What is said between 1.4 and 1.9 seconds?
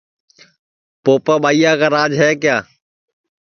ٻائیا کا